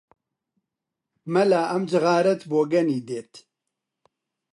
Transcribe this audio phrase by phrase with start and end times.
[1.33, 3.33] مەلا ئەم جغارەت بۆگەنی دێت!